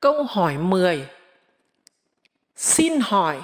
[0.00, 1.08] Câu hỏi 10
[2.56, 3.40] Xin hỏi,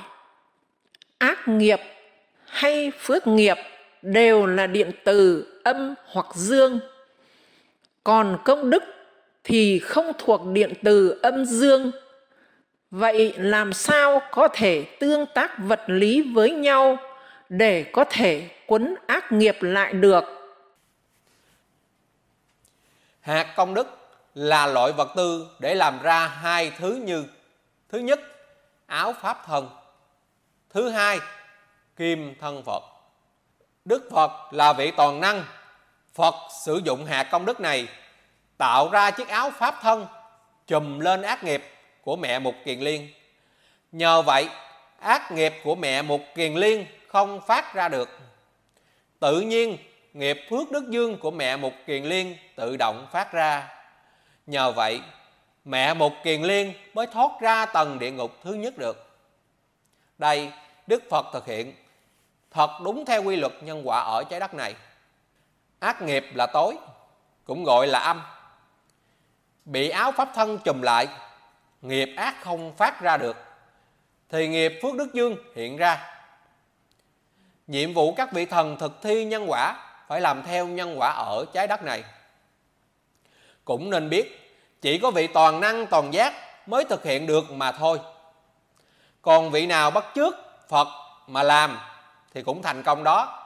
[1.19, 1.81] ác nghiệp
[2.47, 3.57] hay phước nghiệp
[4.03, 6.81] đều là điện từ âm hoặc dương.
[8.05, 8.83] Còn công đức
[9.45, 11.91] thì không thuộc điện từ âm dương.
[12.91, 16.99] Vậy làm sao có thể tương tác vật lý với nhau
[17.49, 20.25] để có thể quấn ác nghiệp lại được?
[23.21, 24.06] Hạt công đức
[24.37, 27.25] là loại vật tư để làm ra hai thứ như,
[27.89, 28.21] thứ nhất,
[28.87, 29.69] áo pháp thân
[30.71, 31.21] thứ hai,
[31.97, 32.83] kim thân phật.
[33.85, 35.45] Đức phật là vị toàn năng.
[36.15, 37.89] Phật sử dụng hạt công đức này,
[38.59, 40.07] tạo ra chiếc áo pháp thân,
[40.67, 41.65] chùm lên ác nghiệp
[42.03, 43.09] của mẹ mục kiền liên.
[43.93, 44.49] Nhờ vậy,
[45.01, 48.09] ác nghiệp của mẹ mục kiền liên không phát ra được.
[49.21, 49.79] Tự nhiên,
[50.13, 53.76] nghiệp phước đức dương của mẹ mục kiền liên tự động phát ra.
[54.47, 55.01] Nhờ vậy,
[55.65, 59.07] mẹ mục kiền liên mới thoát ra tầng địa ngục thứ nhất được.
[60.19, 60.53] Đây,
[60.87, 61.75] Đức Phật thực hiện
[62.51, 64.75] thật đúng theo quy luật nhân quả ở trái đất này.
[65.79, 66.77] Ác nghiệp là tối,
[67.45, 68.23] cũng gọi là âm.
[69.65, 71.09] Bị áo pháp thân trùm lại,
[71.83, 73.37] nghiệp ác không phát ra được,
[74.29, 76.13] thì nghiệp phước đức dương hiện ra.
[77.67, 79.75] Nhiệm vụ các vị thần thực thi nhân quả
[80.09, 82.05] phải làm theo nhân quả ở trái đất này
[83.67, 86.35] cũng nên biết, chỉ có vị toàn năng, toàn giác
[86.69, 88.01] mới thực hiện được mà thôi.
[89.23, 90.35] Còn vị nào bắt chước
[90.69, 90.89] phật
[91.27, 91.79] mà làm
[92.35, 93.43] thì cũng thành công đó,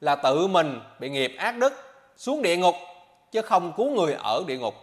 [0.00, 1.72] là tự mình bị nghiệp ác đức
[2.16, 2.74] xuống địa ngục,
[3.32, 4.74] chứ không cứu người ở địa ngục.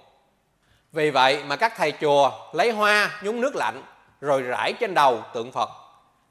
[0.91, 3.83] Vì vậy mà các thầy chùa lấy hoa nhúng nước lạnh,
[4.21, 5.69] rồi rải trên đầu tượng phật,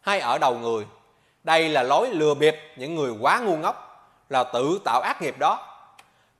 [0.00, 0.86] hay ở đầu người.
[1.44, 5.38] Đây là lối lừa bịp những người quá ngu ngốc, là tự tạo ác nghiệp
[5.38, 5.75] đó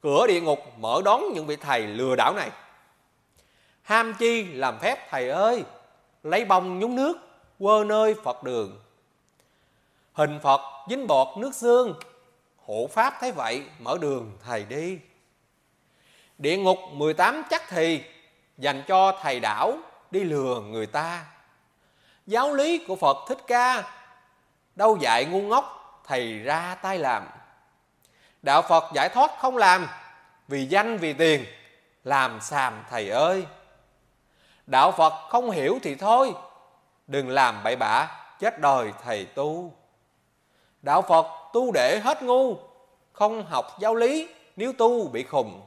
[0.02, 2.50] cửa địa ngục mở đón những vị thầy lừa đảo này.
[3.82, 5.64] Ham chi làm phép, thầy ơi,
[6.22, 7.18] lấy bông nhúng nước,
[7.58, 8.80] quơ nơi phật đường.
[10.12, 11.94] Hình phật dính bọt nước xương,
[12.66, 14.98] hộ pháp thấy vậy, mở đường thầy đi.
[16.38, 18.02] Địa ngục 18 chắc thì
[18.58, 19.78] dành cho thầy đảo
[20.10, 21.24] đi lừa người ta.
[22.26, 23.92] Giáo lý của phật thích ca,
[24.74, 27.26] đâu dạy ngu ngốc, thầy ra tay làm
[28.46, 29.86] đạo phật giải thoát không làm,
[30.48, 31.44] vì danh, vì tiền,
[32.04, 33.46] làm xàm thầy ơi.
[34.66, 36.34] Đạo phật không hiểu thì thôi,
[37.06, 38.08] đừng làm bậy bạ,
[38.40, 39.72] chết đời thầy tu.
[40.82, 42.56] Đạo phật tu để hết ngu,
[43.12, 45.62] không học giáo lý, nếu tu bị khùng.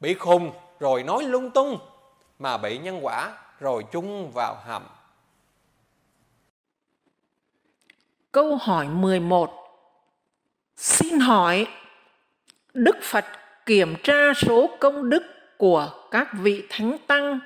[0.00, 1.78] Bị khùng rồi nói lung tung,
[2.38, 4.86] mà bị nhân quả rồi chung vào hầm.
[8.32, 9.66] Câu hỏi 11
[10.76, 11.66] Xin hỏi
[12.76, 13.24] Đức Phật
[13.66, 15.22] kiểm tra số công đức
[15.56, 17.40] của các vị thánh tăng,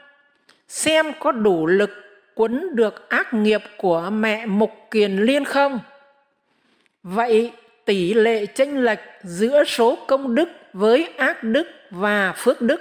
[0.68, 1.90] xem có đủ lực
[2.34, 5.80] quấn được ác nghiệp của mẹ Mục Kiền Liên không?
[7.02, 7.52] Vậy
[7.84, 12.80] tỷ lệ chênh lệch giữa số công đức với ác đức và phước đức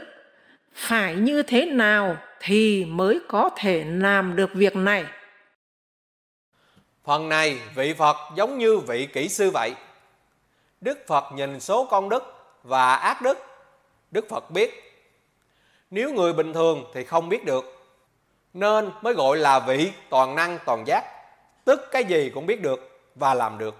[0.73, 5.05] phải như thế nào thì mới có thể làm được việc này?
[7.05, 9.73] Phần này vị Phật giống như vị kỹ sư vậy.
[10.81, 13.37] Đức Phật nhìn số công đức và ác đức
[14.11, 14.83] đức phật biết.
[15.91, 17.65] Nếu người bình thường thì không biết được,
[18.53, 21.03] nên mới gọi là vị toàn năng toàn giác,
[21.65, 23.75] tức cái gì cũng biết được và làm được.